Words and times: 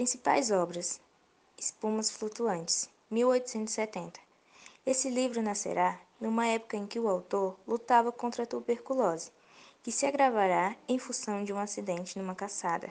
Principais 0.00 0.50
obras: 0.50 0.98
Espumas 1.58 2.10
Flutuantes, 2.10 2.88
1870. 3.10 4.18
Esse 4.86 5.10
livro 5.10 5.42
nascerá 5.42 6.00
numa 6.18 6.46
época 6.46 6.78
em 6.78 6.86
que 6.86 6.98
o 6.98 7.06
autor 7.06 7.54
lutava 7.68 8.10
contra 8.10 8.44
a 8.44 8.46
tuberculose, 8.46 9.30
que 9.82 9.92
se 9.92 10.06
agravará 10.06 10.74
em 10.88 10.98
função 10.98 11.44
de 11.44 11.52
um 11.52 11.58
acidente 11.58 12.18
numa 12.18 12.34
caçada. 12.34 12.90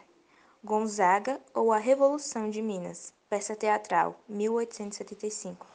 Gonzaga 0.64 1.42
ou 1.52 1.74
A 1.74 1.80
Revolução 1.80 2.48
de 2.48 2.62
Minas, 2.62 3.12
peça 3.28 3.56
teatral, 3.56 4.16
1875. 4.30 5.66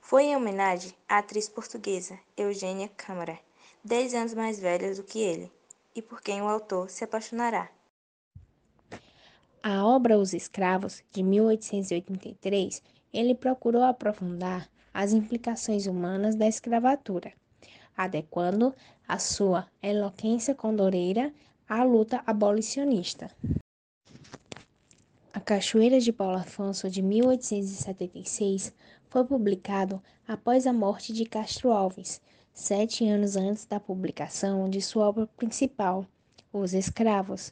Foi 0.00 0.26
em 0.26 0.36
homenagem 0.36 0.94
à 1.08 1.18
atriz 1.18 1.48
portuguesa 1.48 2.16
Eugênia 2.36 2.88
Câmara, 2.96 3.36
dez 3.82 4.14
anos 4.14 4.32
mais 4.32 4.60
velha 4.60 4.94
do 4.94 5.02
que 5.02 5.18
ele, 5.18 5.50
e 5.92 6.00
por 6.00 6.20
quem 6.20 6.40
o 6.40 6.48
autor 6.48 6.88
se 6.88 7.02
apaixonará. 7.02 7.68
A 9.66 9.82
obra 9.82 10.18
Os 10.18 10.34
Escravos, 10.34 11.02
de 11.10 11.22
1883, 11.22 12.82
ele 13.10 13.34
procurou 13.34 13.82
aprofundar 13.82 14.68
as 14.92 15.14
implicações 15.14 15.86
humanas 15.86 16.34
da 16.34 16.46
escravatura, 16.46 17.32
adequando 17.96 18.74
a 19.08 19.18
sua 19.18 19.66
eloquência 19.82 20.54
condoreira 20.54 21.32
à 21.66 21.82
luta 21.82 22.22
abolicionista. 22.26 23.30
A 25.32 25.40
Cachoeira 25.40 25.98
de 25.98 26.12
Paulo 26.12 26.36
Afonso, 26.36 26.90
de 26.90 27.00
1876, 27.00 28.70
foi 29.08 29.24
publicado 29.24 30.02
após 30.28 30.66
a 30.66 30.74
morte 30.74 31.10
de 31.10 31.24
Castro 31.24 31.72
Alves, 31.72 32.20
sete 32.52 33.08
anos 33.08 33.34
antes 33.34 33.64
da 33.64 33.80
publicação 33.80 34.68
de 34.68 34.82
sua 34.82 35.08
obra 35.08 35.26
principal, 35.26 36.06
Os 36.52 36.74
Escravos. 36.74 37.50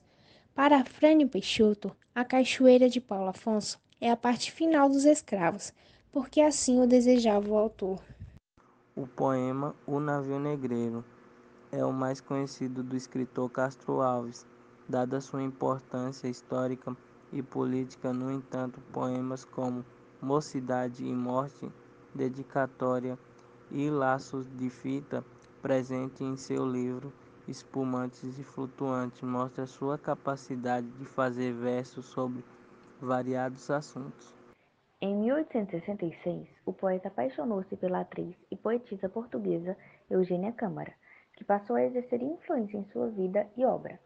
Para 0.55 0.85
Frânio 0.85 1.27
Peixoto, 1.31 1.97
a 2.15 2.27
Cachoeira 2.27 2.87
de 2.87 3.01
Paulo 3.01 3.31
Afonso 3.31 3.81
é 3.99 4.11
a 4.11 4.17
parte 4.17 4.53
final 4.53 4.87
dos 4.87 5.07
escravos, 5.07 5.73
porque 6.13 6.43
assim 6.43 6.79
o 6.79 6.87
desejava 6.87 7.49
o 7.49 7.57
autor. 7.57 8.03
O 8.95 9.07
poema 9.07 9.75
O 9.87 9.99
Navio 9.99 10.39
Negreiro 10.39 11.03
é 11.73 11.83
o 11.83 11.91
mais 11.91 12.21
conhecido 12.21 12.83
do 12.83 12.95
escritor 12.95 13.49
Castro 13.49 14.03
Alves, 14.03 14.47
dada 14.87 15.23
sua 15.23 15.43
importância 15.43 16.29
histórica 16.29 16.95
e 17.33 17.43
política. 17.43 18.13
No 18.13 18.31
entanto, 18.31 18.79
poemas 18.93 19.47
como 19.47 19.83
Mocidade 20.21 21.03
e 21.03 21.15
Morte, 21.15 21.73
Dedicatória 22.15 23.19
e 23.71 23.89
Laços 23.89 24.47
de 24.55 24.69
Fita, 24.69 25.25
presente 25.63 26.23
em 26.23 26.37
seu 26.37 26.67
livro 26.67 27.11
espumantes 27.49 28.39
e 28.39 28.45
flutuantes, 28.45 29.23
mostra 29.23 29.67
sua 29.67 29.99
capacidade 29.99 30.87
de 30.87 31.05
fazer 31.05 31.53
versos 31.53 32.07
sobre 32.07 32.45
variados 33.01 33.71
assuntos. 33.71 34.35
Em 35.01 35.17
1866, 35.17 36.49
o 36.65 36.73
poeta 36.73 37.09
apaixonou-se 37.09 37.77
pela 37.77 38.03
atriz 38.03 38.37
e 38.51 38.57
poetisa 38.57 39.09
portuguesa 39.09 39.77
Eugênia 40.09 40.53
Câmara, 40.53 40.93
que 41.37 41.43
passou 41.43 41.75
a 41.75 41.83
exercer 41.83 42.23
influência 42.23 42.77
em 42.77 42.85
sua 42.93 43.09
vida 43.09 43.49
e 43.57 43.65
obra. 43.65 43.99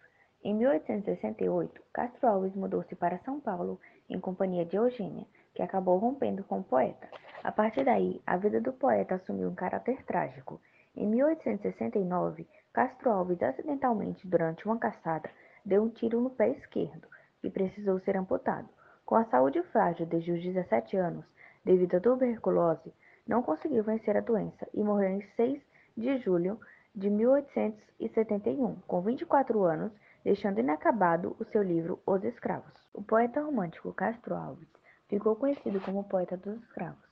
Em 0.42 0.54
1868, 0.54 1.82
Castro 1.92 2.28
Alves 2.28 2.54
mudou-se 2.54 2.94
para 2.94 3.18
São 3.18 3.40
Paulo 3.40 3.78
em 4.08 4.18
companhia 4.18 4.64
de 4.64 4.76
Eugênia, 4.76 5.26
que 5.54 5.60
acabou 5.60 5.98
rompendo 5.98 6.44
com 6.44 6.60
o 6.60 6.64
poeta. 6.64 7.08
A 7.42 7.52
partir 7.52 7.84
daí, 7.84 8.22
a 8.26 8.36
vida 8.36 8.60
do 8.60 8.72
poeta 8.72 9.16
assumiu 9.16 9.48
um 9.48 9.54
caráter 9.54 10.02
trágico. 10.04 10.60
Em 10.96 11.06
1869, 11.08 12.48
Castro 12.72 13.10
Alves 13.10 13.42
acidentalmente, 13.42 14.26
durante 14.26 14.64
uma 14.64 14.78
caçada, 14.78 15.28
deu 15.62 15.82
um 15.82 15.90
tiro 15.90 16.22
no 16.22 16.30
pé 16.30 16.48
esquerdo 16.48 17.06
e 17.44 17.50
precisou 17.50 18.00
ser 18.00 18.16
amputado. 18.16 18.68
Com 19.04 19.14
a 19.14 19.26
saúde 19.26 19.62
frágil 19.64 20.06
desde 20.06 20.32
os 20.32 20.42
17 20.42 20.96
anos, 20.96 21.26
devido 21.62 21.96
à 21.96 22.00
tuberculose, 22.00 22.94
não 23.26 23.42
conseguiu 23.42 23.84
vencer 23.84 24.16
a 24.16 24.20
doença 24.20 24.66
e 24.72 24.82
morreu 24.82 25.10
em 25.10 25.22
6 25.36 25.62
de 25.96 26.16
julho 26.18 26.58
de 26.94 27.10
1871, 27.10 28.76
com 28.86 29.02
24 29.02 29.64
anos, 29.64 29.92
deixando 30.24 30.60
inacabado 30.60 31.36
o 31.38 31.44
seu 31.44 31.62
livro 31.62 32.00
Os 32.06 32.24
Escravos. 32.24 32.72
O 32.94 33.02
poeta 33.02 33.42
romântico 33.42 33.92
Castro 33.92 34.34
Alves 34.34 34.68
ficou 35.08 35.36
conhecido 35.36 35.78
como 35.82 36.04
poeta 36.04 36.38
dos 36.38 36.56
escravos. 36.62 37.05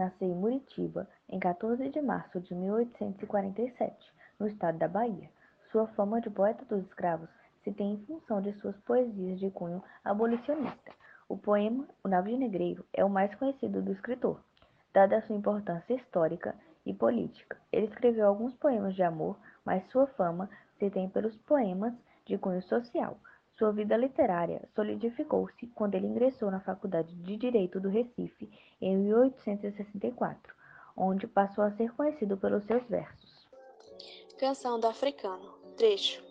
Nasceu 0.00 0.28
em 0.28 0.34
Muritiba 0.34 1.06
em 1.28 1.38
14 1.38 1.90
de 1.90 2.00
março 2.00 2.40
de 2.40 2.54
1847 2.54 3.94
no 4.38 4.46
estado 4.46 4.78
da 4.78 4.88
Bahia. 4.88 5.28
Sua 5.70 5.86
fama 5.88 6.22
de 6.22 6.30
poeta 6.30 6.64
dos 6.64 6.86
escravos 6.86 7.28
se 7.62 7.70
tem 7.70 7.92
em 7.92 8.06
função 8.06 8.40
de 8.40 8.50
suas 8.54 8.74
poesias 8.78 9.38
de 9.38 9.50
cunho 9.50 9.84
abolicionista. 10.02 10.90
O 11.28 11.36
poema 11.36 11.86
O 12.02 12.08
Navio 12.08 12.38
Negreiro 12.38 12.82
é 12.94 13.04
o 13.04 13.10
mais 13.10 13.34
conhecido 13.34 13.82
do 13.82 13.92
escritor, 13.92 14.40
dada 14.90 15.20
sua 15.26 15.36
importância 15.36 15.92
histórica 15.92 16.56
e 16.86 16.94
política. 16.94 17.58
Ele 17.70 17.84
escreveu 17.84 18.26
alguns 18.26 18.54
poemas 18.54 18.94
de 18.94 19.02
amor, 19.02 19.36
mas 19.66 19.86
sua 19.90 20.06
fama 20.06 20.48
se 20.78 20.88
tem 20.88 21.10
pelos 21.10 21.36
poemas 21.42 21.92
de 22.24 22.38
cunho 22.38 22.62
social. 22.62 23.18
Sua 23.58 23.70
vida 23.70 23.98
literária 23.98 24.66
solidificou-se 24.74 25.66
quando 25.74 25.94
ele 25.94 26.06
ingressou 26.06 26.50
na 26.50 26.60
Faculdade 26.60 27.14
de 27.14 27.36
Direito 27.36 27.78
do 27.78 27.90
Recife 27.90 28.49
em 28.80 28.96
1864, 28.96 30.54
onde 30.96 31.26
passou 31.26 31.64
a 31.64 31.72
ser 31.72 31.92
conhecido 31.94 32.36
pelos 32.36 32.64
seus 32.64 32.82
versos. 32.84 33.48
Canção 34.38 34.80
do 34.80 34.86
Africano, 34.86 35.54
trecho. 35.76 36.22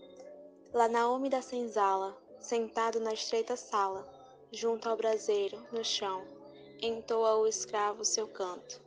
Lá 0.74 0.88
Naomi 0.88 1.30
da 1.30 1.42
senzala, 1.42 2.18
sentado 2.40 3.00
na 3.00 3.14
estreita 3.14 3.56
sala, 3.56 4.08
junto 4.52 4.90
ao 4.90 4.98
braseiro, 4.98 5.62
no 5.72 5.84
chão, 5.84 6.24
entoa 6.82 7.38
o 7.38 7.48
escravo 7.48 8.04
seu 8.06 8.28
canto, 8.28 8.82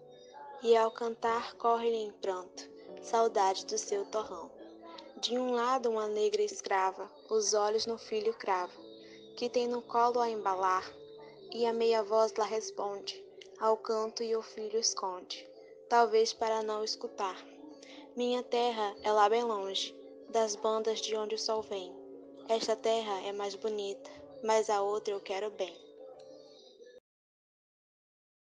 e 0.62 0.76
ao 0.76 0.90
cantar 0.90 1.54
corre-lhe 1.54 1.96
em 1.96 2.12
pranto, 2.12 2.68
saudade 3.02 3.66
do 3.66 3.78
seu 3.78 4.04
torrão. 4.06 4.50
De 5.20 5.38
um 5.38 5.52
lado 5.52 5.90
uma 5.90 6.08
negra 6.08 6.42
escrava, 6.42 7.08
os 7.30 7.54
olhos 7.54 7.86
no 7.86 7.98
filho 7.98 8.34
crava, 8.34 8.72
que 9.36 9.48
tem 9.48 9.68
no 9.68 9.82
colo 9.82 10.20
a 10.20 10.28
embalar, 10.28 10.84
e 11.52 11.66
a 11.66 11.72
meia 11.72 12.02
voz 12.02 12.32
lá 12.36 12.44
responde, 12.44 13.22
ao 13.62 13.76
canto 13.76 14.24
e 14.24 14.34
o 14.34 14.42
filho 14.42 14.76
esconde, 14.76 15.48
talvez 15.88 16.32
para 16.32 16.64
não 16.64 16.82
escutar. 16.82 17.36
Minha 18.16 18.42
terra 18.42 18.92
é 19.04 19.12
lá 19.12 19.28
bem 19.28 19.44
longe, 19.44 19.94
das 20.30 20.56
bandas 20.56 21.00
de 21.00 21.14
onde 21.14 21.36
o 21.36 21.38
sol 21.38 21.62
vem. 21.62 21.94
Esta 22.48 22.74
terra 22.74 23.20
é 23.20 23.30
mais 23.30 23.54
bonita, 23.54 24.10
mas 24.42 24.68
a 24.68 24.82
outra 24.82 25.14
eu 25.14 25.20
quero 25.20 25.48
bem. 25.52 25.91